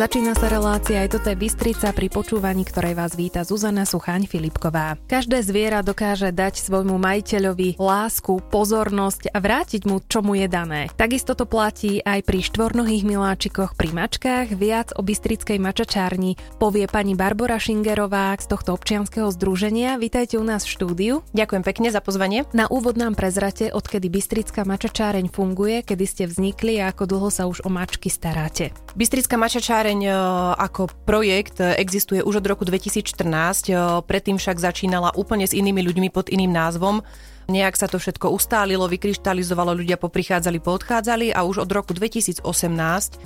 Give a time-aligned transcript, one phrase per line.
[0.00, 4.96] Začína sa relácia aj toto je Bystrica, pri počúvaní ktorej vás víta Zuzana Suchaň Filipková.
[5.04, 10.88] Každé zviera dokáže dať svojmu majiteľovi lásku, pozornosť a vrátiť mu, čo mu je dané.
[10.96, 14.56] Takisto to platí aj pri štvornohých miláčikoch, pri mačkách.
[14.56, 20.00] Viac o Bystrickej mačačárni povie pani Barbara Šingerová z tohto občianskeho združenia.
[20.00, 21.14] Vítajte u nás v štúdiu.
[21.36, 22.48] Ďakujem pekne za pozvanie.
[22.56, 27.44] Na úvod nám prezrate, odkedy Bystrická mačačáreň funguje, kedy ste vznikli a ako dlho sa
[27.44, 28.72] už o mačky staráte.
[28.98, 30.10] Bystrická mačačáreň e,
[30.58, 35.78] ako projekt e, existuje už od roku 2014, e, predtým však začínala úplne s inými
[35.86, 36.98] ľuďmi pod iným názvom.
[37.46, 42.42] Nejak sa to všetko ustálilo, vykryštalizovalo, ľudia poprichádzali, poodchádzali a už od roku 2018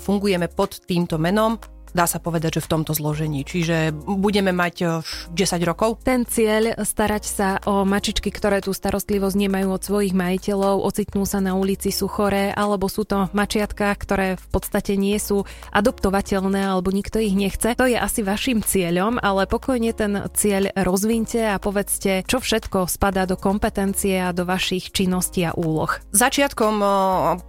[0.00, 1.56] fungujeme pod týmto menom
[1.94, 3.46] dá sa povedať, že v tomto zložení.
[3.46, 6.02] Čiže budeme mať 10 eh, rokov.
[6.02, 11.38] Ten cieľ starať sa o mačičky, ktoré tú starostlivosť nemajú od svojich majiteľov, ocitnú sa
[11.38, 16.90] na ulici, sú choré, alebo sú to mačiatka, ktoré v podstate nie sú adoptovateľné, alebo
[16.90, 17.78] nikto ich nechce.
[17.78, 23.24] To je asi vašim cieľom, ale pokojne ten cieľ rozvinte a povedzte, čo všetko spadá
[23.30, 25.94] do kompetencie a do vašich činností a úloh.
[26.10, 26.90] Začiatkom, eh,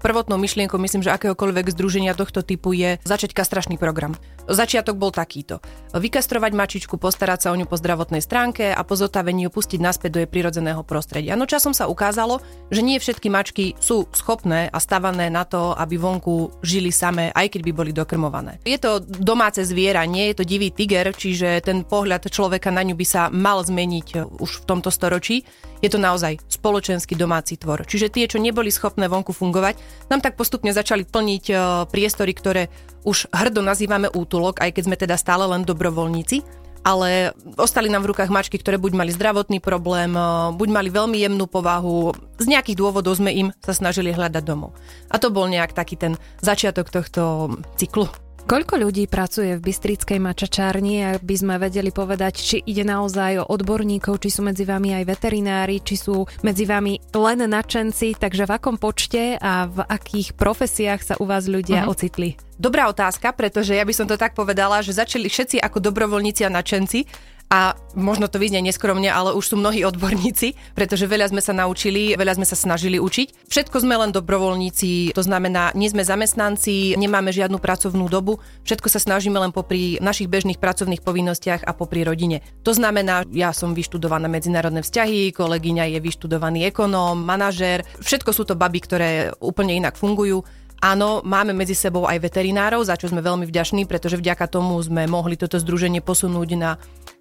[0.06, 4.14] prvotnou myšlienkou, myslím, že akéhokoľvek združenia tohto typu je začať kastračný program.
[4.46, 5.58] Začiatok bol takýto.
[5.96, 10.10] Vykastrovať mačičku, postarať sa o ňu po zdravotnej stránke a po zotavení ju pustiť naspäť
[10.14, 11.34] do jej prirodzeného prostredia.
[11.34, 15.98] No časom sa ukázalo, že nie všetky mačky sú schopné a stavané na to, aby
[15.98, 18.62] vonku žili samé, aj keď by boli dokrmované.
[18.68, 22.94] Je to domáce zviera, nie je to divý tiger, čiže ten pohľad človeka na ňu
[22.94, 25.42] by sa mal zmeniť už v tomto storočí.
[25.82, 27.86] Je to naozaj spoločenský domáci tvor.
[27.86, 29.78] Čiže tie, čo neboli schopné vonku fungovať,
[30.10, 31.54] nám tak postupne začali plniť e,
[31.86, 32.74] priestory, ktoré
[33.06, 38.14] už hrdo nazývame útulok, aj keď sme teda stále len dobrovoľníci ale ostali nám v
[38.14, 42.78] rukách mačky, ktoré buď mali zdravotný problém, e, buď mali veľmi jemnú povahu, z nejakých
[42.78, 44.78] dôvodov sme im sa snažili hľadať domov.
[45.10, 46.14] A to bol nejak taký ten
[46.46, 48.06] začiatok tohto cyklu.
[48.46, 54.22] Koľko ľudí pracuje v Bystrickej mačačárni, aby sme vedeli povedať, či ide naozaj o odborníkov,
[54.22, 58.78] či sú medzi vami aj veterinári, či sú medzi vami len načenci, takže v akom
[58.78, 61.98] počte a v akých profesiách sa u vás ľudia uh-huh.
[61.98, 62.38] ocitli?
[62.62, 66.54] Dobrá otázka, pretože ja by som to tak povedala, že začali všetci ako dobrovoľníci a
[66.54, 67.10] načenci
[67.46, 72.18] a možno to vyznie neskromne, ale už sú mnohí odborníci, pretože veľa sme sa naučili,
[72.18, 73.48] veľa sme sa snažili učiť.
[73.48, 78.98] Všetko sme len dobrovoľníci, to znamená, nie sme zamestnanci, nemáme žiadnu pracovnú dobu, všetko sa
[78.98, 82.42] snažíme len popri našich bežných pracovných povinnostiach a popri rodine.
[82.66, 88.58] To znamená, ja som vyštudovaná medzinárodné vzťahy, kolegyňa je vyštudovaný ekonóm, manažér, všetko sú to
[88.58, 90.42] baby, ktoré úplne inak fungujú.
[90.84, 95.08] Áno, máme medzi sebou aj veterinárov, za čo sme veľmi vďační, pretože vďaka tomu sme
[95.08, 96.76] mohli toto združenie posunúť na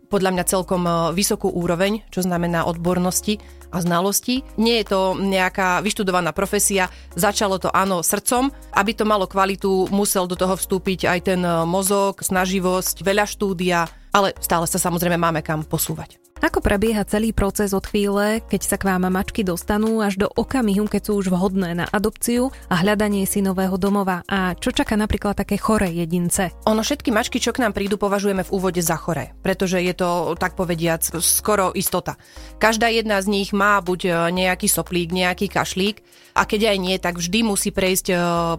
[0.08, 3.40] podľa mňa celkom e, vysokú úroveň, čo znamená odbornosti
[3.74, 4.46] a znalosti.
[4.56, 8.52] Nie je to nejaká vyštudovaná profesia, začalo to áno srdcom.
[8.74, 13.86] Aby to malo kvalitu, musel do toho vstúpiť aj ten e, mozog, snaživosť, veľa štúdia,
[14.14, 16.22] ale stále sa samozrejme máme kam posúvať.
[16.44, 20.84] Ako prebieha celý proces od chvíle, keď sa k vám mačky dostanú až do okamihu,
[20.84, 24.20] keď sú už vhodné na adopciu a hľadanie si nového domova?
[24.28, 26.52] A čo čaká napríklad také choré jedince?
[26.68, 30.36] Ono všetky mačky, čo k nám prídu, považujeme v úvode za choré, pretože je to,
[30.36, 32.20] tak povediac, skoro istota.
[32.60, 36.04] Každá jedna z nich má buď e, nejaký soplík, nejaký kašlík
[36.36, 38.16] a keď aj nie, tak vždy musí prejsť e,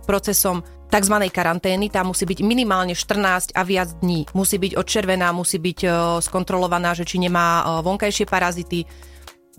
[0.09, 1.15] procesom tzv.
[1.33, 4.29] karantény, tá musí byť minimálne 14 a viac dní.
[4.31, 5.89] Musí byť odčervená, musí byť e,
[6.21, 8.85] skontrolovaná, že či nemá vonkajšie parazity.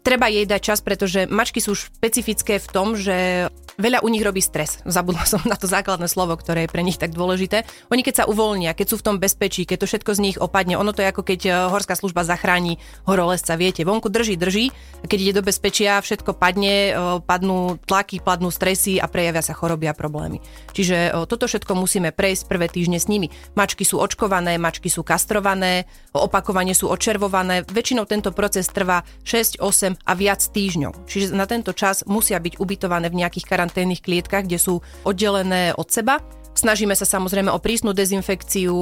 [0.01, 4.41] Treba jej dať čas, pretože mačky sú špecifické v tom, že veľa u nich robí
[4.41, 4.81] stres.
[4.85, 7.69] Zabudla som na to základné slovo, ktoré je pre nich tak dôležité.
[7.93, 10.81] Oni keď sa uvoľnia, keď sú v tom bezpečí, keď to všetko z nich opadne,
[10.81, 15.07] ono to je ako keď e, horská služba zachráni horolesca, viete, vonku drží, drží, a
[15.07, 16.93] keď ide do bezpečia, všetko padne, e,
[17.23, 20.41] padnú tlaky, padnú stresy a prejavia sa choroby a problémy.
[20.73, 23.29] Čiže e, toto všetko musíme prejsť prvé týždne s nimi.
[23.55, 25.85] Mačky sú očkované, mačky sú kastrované,
[26.17, 27.63] opakovane sú očervované.
[27.69, 31.07] Väčšinou tento proces trvá 6, 8 a viac týždňov.
[31.07, 35.75] Čiže na tento čas musia byť ubytované v nejakých karanténach karanténnych klietkach, kde sú oddelené
[35.75, 36.23] od seba.
[36.55, 38.73] Snažíme sa samozrejme o prísnu dezinfekciu,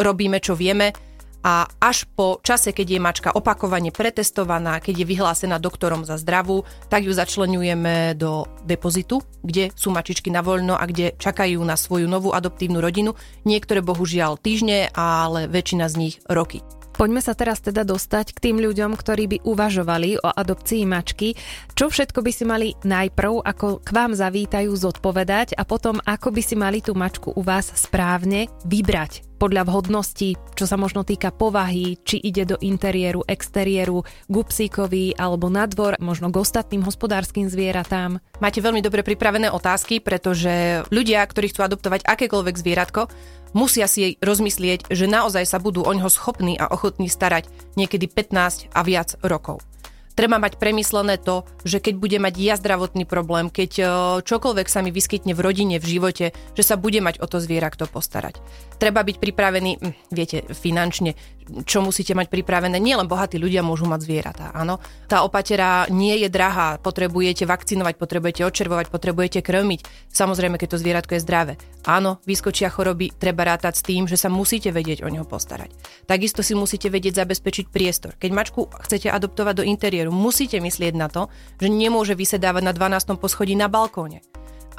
[0.00, 0.96] robíme čo vieme
[1.42, 6.62] a až po čase, keď je mačka opakovane pretestovaná, keď je vyhlásená doktorom za zdravú,
[6.86, 12.06] tak ju začlenujeme do depozitu, kde sú mačičky na voľno a kde čakajú na svoju
[12.06, 13.18] novú adoptívnu rodinu.
[13.42, 16.62] Niektoré bohužiaľ týždne, ale väčšina z nich roky.
[16.92, 21.34] Poďme sa teraz teda dostať k tým ľuďom, ktorí by uvažovali o adopcii mačky.
[21.72, 26.42] Čo všetko by si mali najprv, ako k vám zavítajú, zodpovedať a potom ako by
[26.44, 31.98] si mali tú mačku u vás správne vybrať podľa vhodnosti, čo sa možno týka povahy,
[32.06, 38.22] či ide do interiéru, exteriéru, k psíkovi alebo na dvor, možno k ostatným hospodárskym zvieratám.
[38.38, 43.10] Máte veľmi dobre pripravené otázky, pretože ľudia, ktorí chcú adoptovať akékoľvek zvieratko,
[43.56, 47.48] musia si jej rozmyslieť, že naozaj sa budú o ňoho schopní a ochotní starať
[47.80, 49.64] niekedy 15 a viac rokov.
[50.12, 53.84] Treba mať premyslené to, že keď bude mať ja zdravotný problém, keď e,
[54.22, 57.72] čokoľvek sa mi vyskytne v rodine, v živote, že sa bude mať o to zviera
[57.72, 58.42] kto postarať.
[58.82, 61.14] Treba byť pripravený, hm, viete, finančne,
[61.62, 62.78] čo musíte mať pripravené.
[62.80, 64.82] Nielen bohatí ľudia môžu mať zvieratá, áno.
[65.06, 70.10] Tá opatera nie je drahá, potrebujete vakcinovať, potrebujete odčervovať, potrebujete krmiť.
[70.10, 71.54] Samozrejme, keď to zvieratko je zdravé.
[71.86, 75.70] Áno, vyskočia choroby, treba rátať s tým, že sa musíte vedieť o neho postarať.
[76.06, 78.18] Takisto si musíte vedieť zabezpečiť priestor.
[78.18, 81.30] Keď mačku chcete adoptovať do interiéru, musíte myslieť na to,
[81.62, 83.20] že nemôže vysedávať na 12.
[83.20, 84.24] poschodí na balkóne.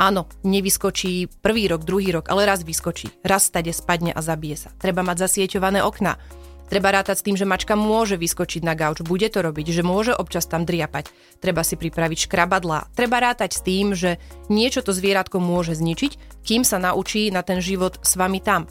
[0.02, 3.14] Áno, nevyskočí prvý rok, druhý rok, ale raz vyskočí.
[3.22, 4.70] Raz stade spadne a zabije sa.
[4.82, 6.18] Treba mať zasieťované okná.
[6.74, 10.10] Treba rátať s tým, že mačka môže vyskočiť na gauč, bude to robiť, že môže
[10.16, 11.12] občas tam driapať.
[11.38, 12.90] Treba si pripraviť škrabadlá.
[12.98, 14.18] Treba rátať s tým, že
[14.50, 18.66] niečo to zvieratko môže zničiť, kým sa naučí na ten život s vami tam.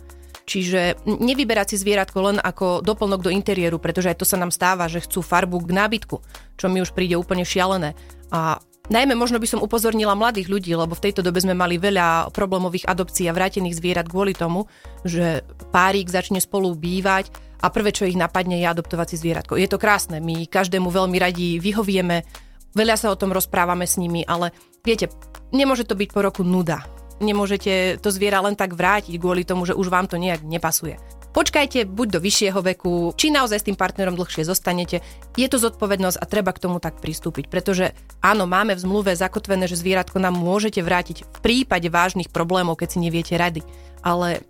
[0.52, 4.84] Čiže nevyberať si zvieratko len ako doplnok do interiéru, pretože aj to sa nám stáva,
[4.84, 6.20] že chcú farbu k nábytku,
[6.60, 7.96] čo mi už príde úplne šialené.
[8.28, 8.60] A
[8.90, 12.90] Najmä možno by som upozornila mladých ľudí, lebo v tejto dobe sme mali veľa problémových
[12.90, 14.66] adopcií a vrátených zvierat kvôli tomu,
[15.06, 17.30] že párik začne spolu bývať
[17.62, 19.54] a prvé, čo ich napadne, je adoptovať si zvieratko.
[19.54, 22.26] Je to krásne, my každému veľmi radi vyhovieme,
[22.74, 24.50] veľa sa o tom rozprávame s nimi, ale
[24.82, 25.08] viete,
[25.54, 26.82] nemôže to byť po roku nuda.
[27.22, 30.98] Nemôžete to zviera len tak vrátiť kvôli tomu, že už vám to nejak nepasuje.
[31.32, 35.00] Počkajte buď do vyššieho veku, či naozaj s tým partnerom dlhšie zostanete.
[35.32, 39.64] Je to zodpovednosť a treba k tomu tak pristúpiť, pretože áno, máme v zmluve zakotvené,
[39.64, 43.64] že zvieratko nám môžete vrátiť v prípade vážnych problémov, keď si neviete rady.
[44.04, 44.44] Ale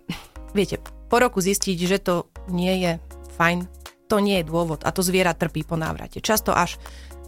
[0.51, 2.91] viete, po roku zistiť, že to nie je
[3.39, 3.63] fajn,
[4.11, 6.19] to nie je dôvod a to zviera trpí po návrate.
[6.19, 6.75] Často až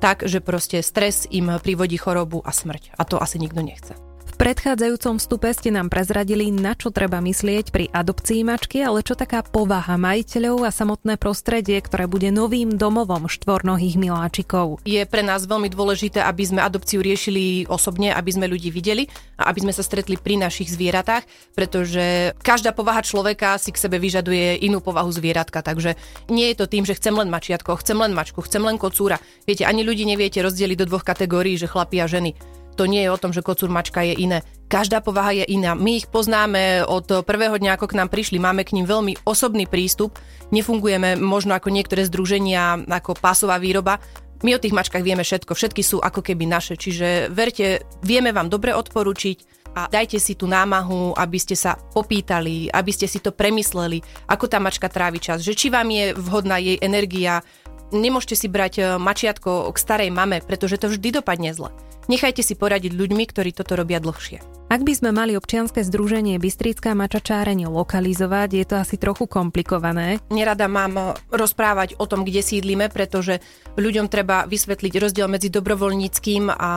[0.04, 3.96] tak, že proste stres im privodí chorobu a smrť a to asi nikto nechce
[4.36, 9.42] predchádzajúcom vstupe ste nám prezradili, na čo treba myslieť pri adopcii mačky, ale čo taká
[9.42, 14.84] povaha majiteľov a samotné prostredie, ktoré bude novým domovom štvornohých miláčikov.
[14.84, 19.08] Je pre nás veľmi dôležité, aby sme adopciu riešili osobne, aby sme ľudí videli
[19.40, 23.98] a aby sme sa stretli pri našich zvieratách, pretože každá povaha človeka si k sebe
[23.98, 25.96] vyžaduje inú povahu zvieratka, takže
[26.28, 29.18] nie je to tým, že chcem len mačiatko, chcem len mačku, chcem len kocúra.
[29.48, 32.36] Viete, ani ľudí neviete rozdeliť do dvoch kategórií, že chlapi a ženy
[32.76, 34.44] to nie je o tom, že kocúr mačka je iné.
[34.68, 35.74] Každá povaha je iná.
[35.74, 38.38] My ich poznáme od prvého dňa, ako k nám prišli.
[38.38, 40.20] Máme k ním veľmi osobný prístup.
[40.52, 44.04] Nefungujeme možno ako niektoré združenia, ako pásová výroba.
[44.44, 45.56] My o tých mačkách vieme všetko.
[45.56, 46.76] Všetky sú ako keby naše.
[46.76, 52.72] Čiže verte, vieme vám dobre odporučiť a dajte si tú námahu, aby ste sa popýtali,
[52.72, 54.00] aby ste si to premysleli,
[54.32, 57.44] ako tá mačka trávi čas, že či vám je vhodná jej energia.
[57.92, 61.76] Nemôžete si brať eh, mačiatko k starej mame, pretože to vždy dopadne zle.
[62.06, 64.65] Nechajte si poradiť ľuďmi, ktorí toto robia dlhšie.
[64.76, 70.20] Ak by sme mali občianske združenie Bystrická mačačárenie lokalizovať, je to asi trochu komplikované.
[70.28, 73.40] Nerada mám rozprávať o tom, kde sídlime, pretože
[73.80, 76.72] ľuďom treba vysvetliť rozdiel medzi dobrovoľníckým a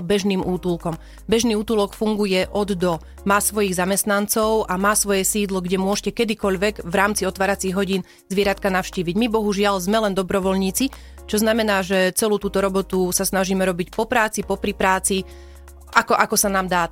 [0.00, 0.96] bežným útulkom.
[1.28, 2.96] Bežný útulok funguje od do,
[3.28, 8.00] má svojich zamestnancov a má svoje sídlo, kde môžete kedykoľvek v rámci otváracích hodín
[8.32, 9.12] zvieratka navštíviť.
[9.20, 10.88] My bohužiaľ sme len dobrovoľníci,
[11.28, 15.20] čo znamená, že celú túto robotu sa snažíme robiť po práci, popri práci,
[15.92, 16.88] ako, ako sa nám dá.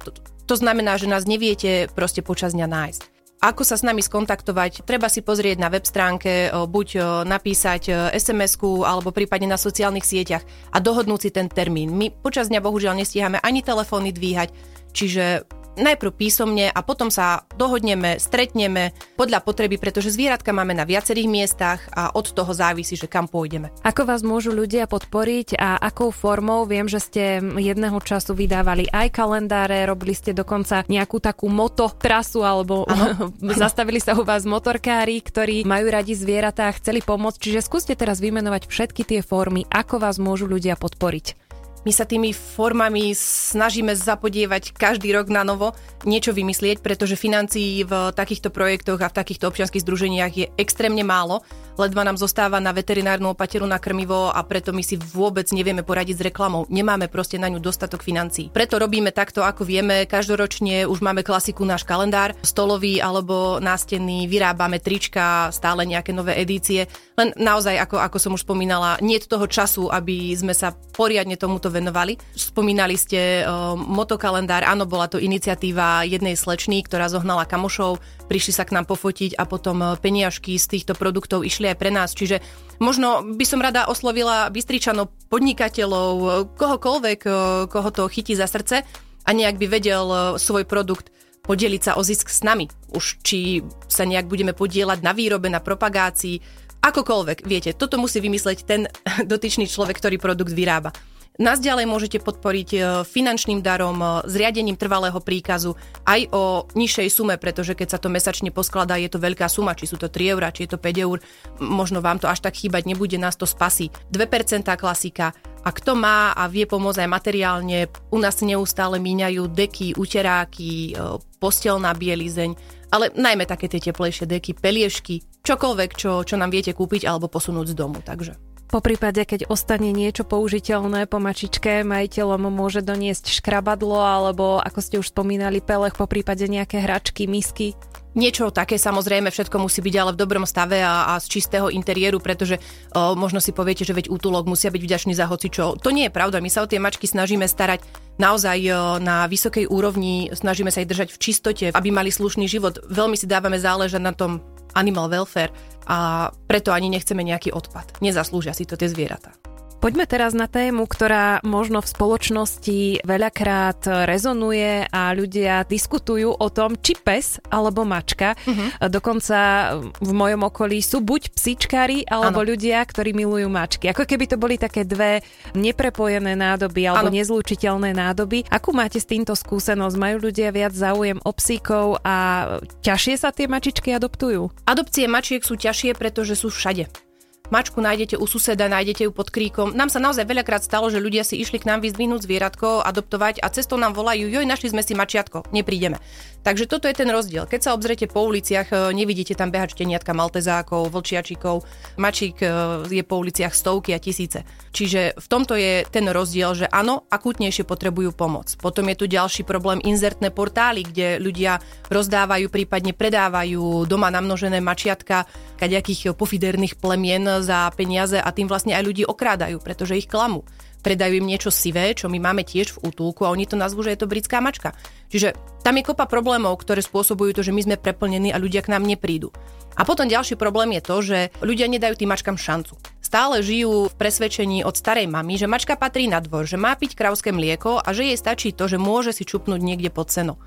[0.50, 3.02] To znamená, že nás neviete proste počas dňa nájsť.
[3.38, 4.82] Ako sa s nami skontaktovať?
[4.82, 10.42] Treba si pozrieť na web stránke, buď napísať SMS-ku alebo prípadne na sociálnych sieťach
[10.74, 11.94] a dohodnúť si ten termín.
[11.94, 14.50] My počas dňa bohužiaľ nestíhame ani telefóny dvíhať,
[14.90, 15.46] čiže
[15.78, 21.80] najprv písomne a potom sa dohodneme, stretneme podľa potreby, pretože zvieratka máme na viacerých miestach
[21.94, 23.70] a od toho závisí, že kam pôjdeme.
[23.86, 26.64] Ako vás môžu ľudia podporiť a akou formou?
[26.66, 32.42] Viem, že ste jedného času vydávali aj kalendáre, robili ste dokonca nejakú takú moto trasu
[32.46, 32.88] alebo
[33.62, 37.38] zastavili sa u vás motorkári, ktorí majú radi zvieratá a chceli pomôcť.
[37.38, 41.49] Čiže skúste teraz vymenovať všetky tie formy, ako vás môžu ľudia podporiť.
[41.80, 45.72] My sa tými formami snažíme zapodievať každý rok na novo,
[46.04, 51.40] niečo vymyslieť, pretože financií v takýchto projektoch a v takýchto občianských združeniach je extrémne málo.
[51.80, 56.20] Ledva nám zostáva na veterinárnu opateru na krmivo a preto my si vôbec nevieme poradiť
[56.20, 56.68] s reklamou.
[56.68, 58.52] Nemáme proste na ňu dostatok financií.
[58.52, 60.04] Preto robíme takto, ako vieme.
[60.04, 66.84] Každoročne už máme klasiku náš kalendár, stolový alebo nástenný, vyrábame trička, stále nejaké nové edície.
[67.16, 71.40] Len naozaj, ako, ako som už spomínala, nie je toho času, aby sme sa poriadne
[71.40, 72.20] tomuto venovali.
[72.36, 78.68] Spomínali ste uh, motokalendár, áno, bola to iniciatíva jednej slečny, ktorá zohnala kamošov, prišli sa
[78.68, 82.10] k nám pofotiť a potom uh, peniažky z týchto produktov išli aj pre nás.
[82.12, 82.42] Čiže
[82.82, 86.14] možno by som rada oslovila Bystričanov, podnikateľov,
[86.58, 87.34] kohokoľvek, uh,
[87.70, 88.82] koho to chytí za srdce
[89.24, 91.14] a nejak by vedel uh, svoj produkt
[91.46, 92.68] podeliť sa o zisk s nami.
[92.92, 96.38] Už či sa nejak budeme podielať na výrobe, na propagácii,
[96.80, 97.44] akokoľvek.
[97.44, 98.86] Viete, toto musí vymysleť ten
[99.32, 100.94] dotyčný človek, ktorý produkt vyrába.
[101.40, 105.72] Nás ďalej môžete podporiť e, finančným darom, e, zriadením trvalého príkazu
[106.04, 109.88] aj o nižšej sume, pretože keď sa to mesačne poskladá, je to veľká suma, či
[109.88, 111.16] sú to 3 eur, či je to 5 eur,
[111.56, 113.88] možno vám to až tak chýbať nebude, nás to spasí.
[114.12, 115.32] 2% klasika,
[115.64, 121.16] a kto má a vie pomôcť aj materiálne, u nás neustále míňajú deky, uteráky, e,
[121.40, 122.52] postelná bielizeň,
[122.92, 127.72] ale najmä také tie teplejšie deky, peliešky, čokoľvek, čo, čo nám viete kúpiť alebo posunúť
[127.72, 128.04] z domu.
[128.04, 128.49] Takže.
[128.70, 134.96] Po prípade, keď ostane niečo použiteľné po mačičke, majiteľom môže doniesť škrabadlo alebo, ako ste
[135.02, 137.74] už spomínali, pelech, po prípade nejaké hračky, misky.
[138.14, 142.22] Niečo také samozrejme, všetko musí byť ale v dobrom stave a, a z čistého interiéru,
[142.22, 142.62] pretože
[142.94, 145.78] o, možno si poviete, že veď útulok musia byť vďačný za hocičo.
[145.82, 147.82] To nie je pravda, my sa o tie mačky snažíme starať
[148.22, 152.82] naozaj o, na vysokej úrovni, snažíme sa ich držať v čistote, aby mali slušný život.
[152.86, 154.42] Veľmi si dávame záležať na tom
[154.74, 155.52] animal welfare
[155.90, 157.98] a preto ani nechceme nejaký odpad.
[158.04, 159.34] Nezaslúžia si to tie zvieratá.
[159.80, 166.76] Poďme teraz na tému, ktorá možno v spoločnosti veľakrát rezonuje a ľudia diskutujú o tom,
[166.76, 168.36] či pes alebo mačka.
[168.44, 168.92] Uh-huh.
[168.92, 172.52] Dokonca v mojom okolí sú buď psíčkári alebo ano.
[172.52, 173.88] ľudia, ktorí milujú mačky.
[173.88, 175.24] Ako keby to boli také dve
[175.56, 177.16] neprepojené nádoby alebo ano.
[177.16, 178.52] nezlučiteľné nádoby.
[178.52, 179.96] Akú máte s týmto skúsenosť?
[179.96, 182.44] Majú ľudia viac záujem o psíkov a
[182.84, 184.52] ťažšie sa tie mačičky adoptujú?
[184.68, 187.09] Adopcie mačiek sú ťažšie, pretože sú všade.
[187.50, 189.74] Mačku nájdete u suseda, nájdete ju pod kríkom.
[189.74, 193.50] Nám sa naozaj veľakrát stalo, že ľudia si išli k nám vyzdvihnúť zvieratko, adoptovať a
[193.50, 195.98] cestou nám volajú, joj, našli sme si mačiatko, neprídeme.
[196.40, 197.44] Takže toto je ten rozdiel.
[197.44, 201.66] Keď sa obzrete po uliciach, e, nevidíte tam behať šteniatka maltezákov, vlčiačikov,
[202.00, 202.48] mačík e,
[202.88, 204.46] je po uliciach stovky a tisíce.
[204.72, 208.56] Čiže v tomto je ten rozdiel, že áno, akútnejšie potrebujú pomoc.
[208.56, 211.60] Potom je tu ďalší problém inzertné portály, kde ľudia
[211.92, 215.28] rozdávajú, prípadne predávajú doma namnožené mačiatka
[215.60, 220.44] kaďakých pofiderných plemien za peniaze a tým vlastne aj ľudí okrádajú, pretože ich klamú
[220.80, 223.94] predajú im niečo sivé, čo my máme tiež v útulku a oni to nazvú, že
[223.94, 224.72] je to britská mačka.
[225.12, 228.72] Čiže tam je kopa problémov, ktoré spôsobujú to, že my sme preplnení a ľudia k
[228.72, 229.30] nám neprídu.
[229.76, 232.74] A potom ďalší problém je to, že ľudia nedajú tým mačkám šancu.
[233.00, 236.98] Stále žijú v presvedčení od starej mamy, že mačka patrí na dvor, že má piť
[236.98, 240.38] krauské mlieko a že jej stačí to, že môže si čupnúť niekde pod seno.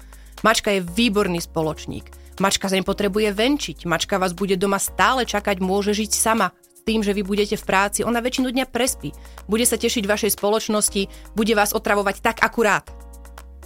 [0.43, 2.23] Mačka je výborný spoločník.
[2.41, 3.85] Mačka sa nepotrebuje venčiť.
[3.85, 6.49] Mačka vás bude doma stále čakať, môže žiť sama
[6.83, 9.15] tým, že vy budete v práci, ona väčšinu dňa prespí.
[9.47, 12.85] Bude sa tešiť vašej spoločnosti, bude vás otravovať tak akurát.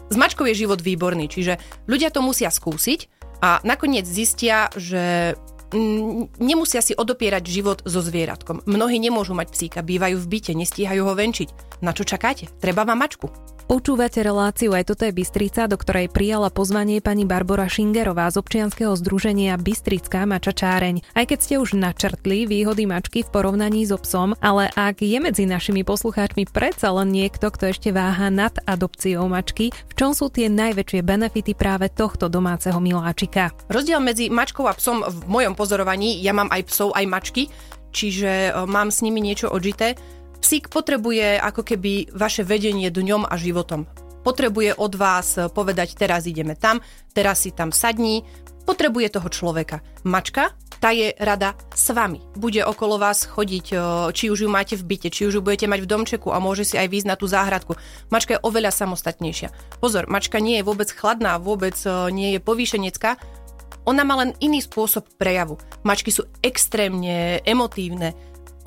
[0.08, 1.60] S mačkou je život výborný, čiže
[1.90, 3.12] ľudia to musia skúsiť
[3.44, 5.36] a nakoniec zistia, že
[6.40, 8.64] nemusia si odopierať život so zvieratkom.
[8.64, 11.82] Mnohí nemôžu mať psíka, bývajú v byte, nestíhajú ho venčiť.
[11.84, 12.50] Na čo čakáte?
[12.62, 13.30] Treba vám mačku.
[13.68, 18.96] Počúvate reláciu aj toto je Bystrica, do ktorej prijala pozvanie pani Barbara Šingerová z občianskeho
[18.96, 21.04] združenia Bystrická mačačáreň.
[21.12, 25.44] Aj keď ste už načrtli výhody mačky v porovnaní so psom, ale ak je medzi
[25.44, 30.48] našimi poslucháčmi predsa len niekto, kto ešte váha nad adopciou mačky, v čom sú tie
[30.48, 33.52] najväčšie benefity práve tohto domáceho miláčika?
[33.68, 37.50] Rozdiel medzi mačkou a psom v mojom pozorovaní, ja mám aj psov, aj mačky,
[37.90, 39.98] čiže e, mám s nimi niečo odžité
[40.38, 43.90] Psík potrebuje ako keby vaše vedenie dňom a životom.
[44.22, 46.84] Potrebuje od vás povedať, teraz ideme tam,
[47.16, 48.28] teraz si tam sadni.
[48.68, 49.80] Potrebuje toho človeka.
[50.04, 50.52] Mačka,
[50.84, 52.20] tá je rada s vami.
[52.36, 53.66] Bude okolo vás chodiť,
[54.12, 56.68] či už ju máte v byte, či už ju budete mať v domčeku a môže
[56.68, 57.80] si aj výjsť na tú záhradku.
[58.12, 59.80] Mačka je oveľa samostatnejšia.
[59.80, 61.80] Pozor, mačka nie je vôbec chladná, vôbec
[62.12, 63.16] nie je povýšenecká,
[63.88, 65.56] ona má len iný spôsob prejavu.
[65.88, 68.12] Mačky sú extrémne emotívne,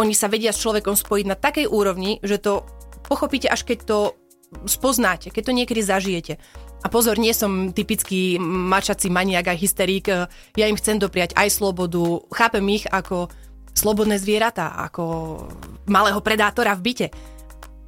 [0.01, 2.65] oni sa vedia s človekom spojiť na takej úrovni, že to
[3.05, 3.99] pochopíte až keď to
[4.65, 6.41] spoznáte, keď to niekedy zažijete.
[6.81, 10.09] A pozor, nie som typický mačací maniak a hysterík,
[10.57, 13.29] ja im chcem dopriať aj slobodu, chápem ich ako
[13.77, 15.05] slobodné zvieratá, ako
[15.85, 17.09] malého predátora v byte.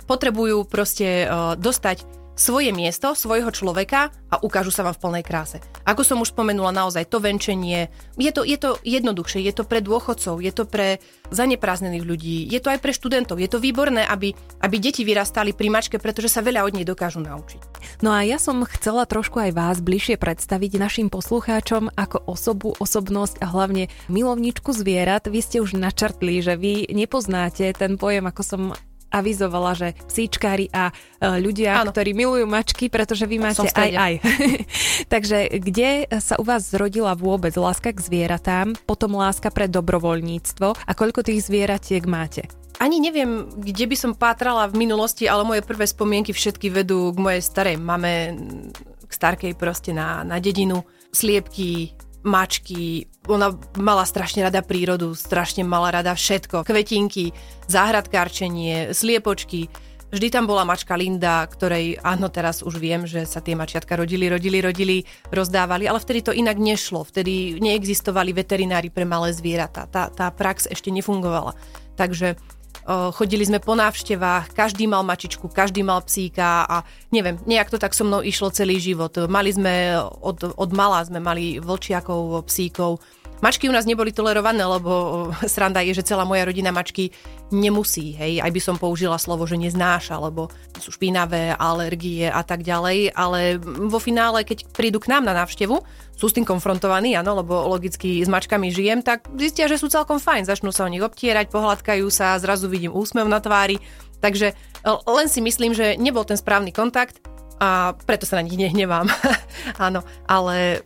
[0.04, 5.58] Potrebujú proste uh, dostať svoje miesto, svojho človeka a ukážu sa vám v plnej kráse.
[5.84, 9.84] Ako som už spomenula, naozaj to venčenie, je to, je to jednoduchšie, je to pre
[9.84, 14.32] dôchodcov, je to pre zanepráznených ľudí, je to aj pre študentov, je to výborné, aby,
[14.64, 17.60] aby deti vyrastali pri mačke, pretože sa veľa od nej dokážu naučiť.
[18.00, 23.44] No a ja som chcela trošku aj vás bližšie predstaviť našim poslucháčom ako osobu, osobnosť
[23.44, 25.28] a hlavne milovničku zvierat.
[25.28, 28.62] Vy ste už načrtli, že vy nepoznáte ten pojem, ako som
[29.12, 30.92] avizovala, že psíčkári a e,
[31.38, 31.92] ľudia, ano.
[31.92, 34.14] ktorí milujú mačky, pretože vy máte aj aj.
[35.12, 40.92] Takže kde sa u vás zrodila vôbec láska k zvieratám, potom láska pre dobrovoľníctvo a
[40.96, 42.48] koľko tých zvieratiek máte?
[42.80, 47.18] Ani neviem, kde by som pátrala v minulosti, ale moje prvé spomienky všetky vedú k
[47.20, 48.34] mojej starej mame,
[49.06, 50.82] k starkej proste na, na dedinu.
[51.12, 56.66] Sliepky, mačky, ona mala strašne rada prírodu, strašne mala rada všetko.
[56.66, 57.34] Kvetinky,
[57.70, 59.70] záhradkárčenie, sliepočky,
[60.12, 64.28] Vždy tam bola mačka Linda, ktorej áno, teraz už viem, že sa tie mačiatka rodili,
[64.28, 64.96] rodili, rodili,
[65.32, 67.00] rozdávali, ale vtedy to inak nešlo.
[67.08, 69.88] Vtedy neexistovali veterinári pre malé zvieratá.
[69.88, 71.56] Tá, tá prax ešte nefungovala.
[71.96, 72.36] Takže
[73.14, 76.76] chodili sme po návštevách, každý mal mačičku, každý mal psíka a
[77.14, 79.14] neviem, nejak to tak so mnou išlo celý život.
[79.30, 82.98] Mali sme, od, od mala sme mali vlčiakov, psíkov,
[83.42, 87.10] Mačky u nás neboli tolerované, lebo sranda je, že celá moja rodina mačky
[87.50, 90.46] nemusí, hej, aj by som použila slovo, že neznáša, lebo
[90.78, 95.74] sú špinavé, alergie a tak ďalej, ale vo finále, keď prídu k nám na návštevu,
[96.14, 100.22] sú s tým konfrontovaní, áno, lebo logicky s mačkami žijem, tak zistia, že sú celkom
[100.22, 103.82] fajn, začnú sa o nich obtierať, pohľadkajú sa, zrazu vidím úsmev na tvári,
[104.22, 104.54] takže
[104.86, 107.18] len si myslím, že nebol ten správny kontakt,
[107.62, 109.06] a preto sa na nich nehnevám.
[109.86, 110.82] Áno, ale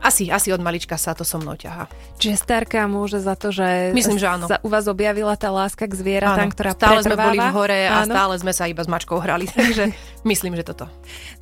[0.00, 1.86] asi, asi od malička sa to so mnou ťaha.
[2.16, 4.48] Čiže starka môže za to, že Myslím, že áno.
[4.48, 6.54] sa u vás objavila tá láska k zvieratám, áno.
[6.56, 7.14] ktorá stále pretrváva.
[7.14, 8.12] sme boli v hore a áno.
[8.12, 9.92] stále sme sa iba s mačkou hrali, takže
[10.24, 10.88] myslím, že toto.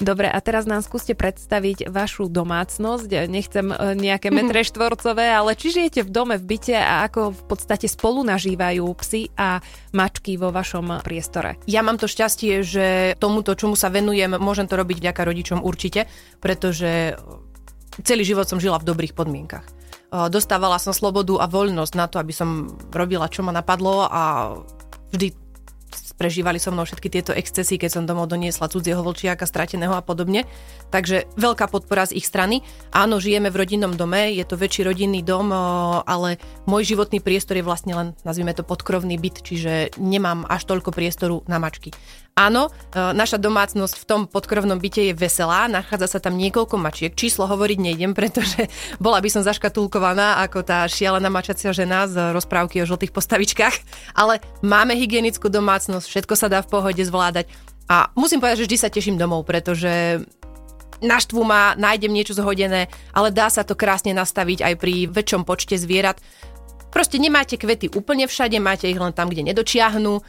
[0.02, 3.30] Dobre, a teraz nám skúste predstaviť vašu domácnosť.
[3.30, 7.42] Nechcem e, nejaké metre štvorcové, ale či žijete v dome, v byte a ako v
[7.46, 9.62] podstate spolu nažívajú psy a
[9.94, 11.56] mačky vo vašom priestore?
[11.70, 16.10] Ja mám to šťastie, že tomuto, čomu sa venujem, môžem to robiť vďaka rodičom určite,
[16.42, 17.14] pretože
[18.04, 19.64] celý život som žila v dobrých podmienkach.
[20.30, 24.54] Dostávala som slobodu a voľnosť na to, aby som robila, čo ma napadlo a
[25.12, 25.45] vždy
[26.16, 30.48] prežívali so mnou všetky tieto excesy, keď som domov doniesla cudzieho vlčiaka, strateného a podobne.
[30.90, 32.64] Takže veľká podpora z ich strany.
[32.90, 35.52] Áno, žijeme v rodinnom dome, je to väčší rodinný dom,
[36.02, 40.90] ale môj životný priestor je vlastne len, nazvime to, podkrovný byt, čiže nemám až toľko
[40.90, 41.94] priestoru na mačky.
[42.36, 47.16] Áno, naša domácnosť v tom podkrovnom byte je veselá, nachádza sa tam niekoľko mačiek.
[47.16, 48.68] Číslo hovoriť nejdem, pretože
[49.00, 53.76] bola by som zaškatulkovaná ako tá šialená mačacia žena z rozprávky o žltých postavičkách,
[54.12, 57.50] ale máme hygienickú domácnosť, všetko sa dá v pohode zvládať.
[57.86, 60.22] A musím povedať, že vždy sa teším domov, pretože
[61.04, 65.76] naštvú ma, nájdem niečo zhodené, ale dá sa to krásne nastaviť aj pri väčšom počte
[65.76, 66.18] zvierat.
[66.90, 70.24] Proste nemáte kvety úplne všade, máte ich len tam, kde nedočiahnu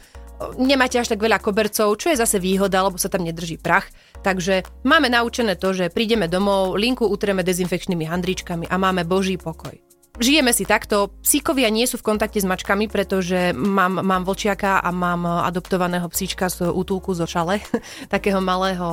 [0.58, 3.90] nemáte až tak veľa kobercov, čo je zase výhoda, lebo sa tam nedrží prach.
[4.22, 9.87] Takže máme naučené to, že prídeme domov, linku utreme dezinfekčnými handričkami a máme boží pokoj.
[10.18, 11.14] Žijeme si takto.
[11.22, 16.50] Psíkovia nie sú v kontakte s mačkami, pretože mám, mám vlčiaka a mám adoptovaného psíčka
[16.50, 17.62] z útulku zo šale,
[18.14, 18.88] takého malého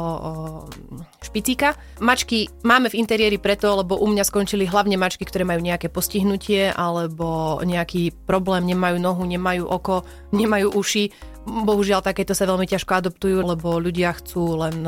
[1.25, 1.73] špicíka.
[1.97, 6.69] Mačky máme v interiéri preto, lebo u mňa skončili hlavne mačky, ktoré majú nejaké postihnutie
[6.69, 13.45] alebo nejaký problém, nemajú nohu, nemajú oko, nemajú uši Bohužiaľ takéto sa veľmi ťažko adoptujú,
[13.45, 14.81] lebo ľudia chcú len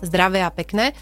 [0.00, 0.96] zdravé a pekné.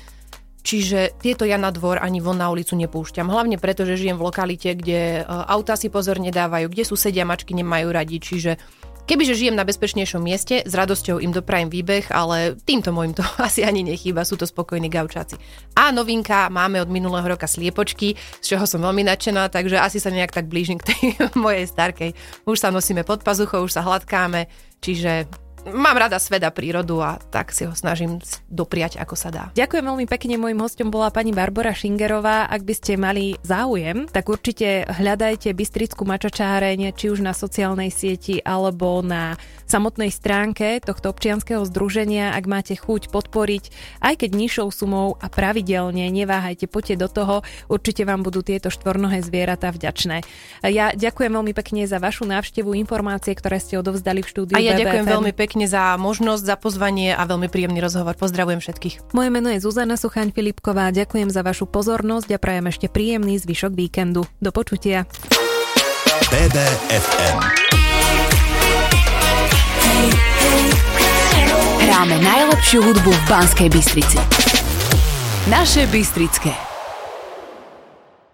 [0.66, 3.31] Čiže tieto ja na dvor ani von na ulicu nepúšťam.
[3.31, 7.55] Hlavne preto, že žijem v lokalite, kde eh, auta si pozor nedávajú, kde susedia mačky
[7.55, 8.18] nemajú radi.
[8.18, 8.59] Čiže
[9.07, 13.62] Kebyže žijem na bezpečnejšom mieste, s radosťou im doprajem výbeh, ale týmto môjim to asi
[13.62, 15.38] ani nechýba, sú to spokojní gaučáci.
[15.79, 20.11] A novinka, máme od minulého roka sliepočky, z čoho som veľmi nadšená, takže asi sa
[20.11, 21.00] nejak tak blížim k tej
[21.38, 22.18] mojej starkej.
[22.50, 24.50] Už sa nosíme pod pazuchou, už sa hladkáme,
[24.83, 25.31] čiže
[25.72, 29.44] mám rada svet a prírodu a tak si ho snažím dopriať, ako sa dá.
[29.59, 30.35] Ďakujem veľmi pekne.
[30.38, 32.46] Mojím hostom bola pani Barbara Šingerová.
[32.46, 38.38] Ak by ste mali záujem, tak určite hľadajte Bystrickú mačačáreň, či už na sociálnej sieti
[38.42, 39.35] alebo na
[39.66, 42.38] samotnej stránke tohto občianskeho združenia.
[42.38, 43.64] Ak máte chuť podporiť,
[44.05, 47.35] aj keď nižšou sumou a pravidelne, neváhajte, poďte do toho.
[47.66, 50.22] Určite vám budú tieto štvornohé zvieratá vďačné.
[50.62, 54.55] Ja ďakujem veľmi pekne za vašu návštevu, informácie, ktoré ste odovzdali v štúdiu.
[54.55, 54.83] A ja BBFM.
[54.87, 58.12] ďakujem veľmi pekne pekne za možnosť, za pozvanie a veľmi príjemný rozhovor.
[58.18, 59.14] Pozdravujem všetkých.
[59.14, 60.92] Moje meno je Zuzana Suchaň Filipková.
[60.92, 64.29] Ďakujem za vašu pozornosť a prajem ešte príjemný zvyšok víkendu.
[64.42, 65.09] Do počutia.
[66.29, 67.86] BBFM.
[71.81, 74.19] Hráme najlepšiu hudbu v Banskej Bystrici.
[75.47, 76.76] Naše Bystrické.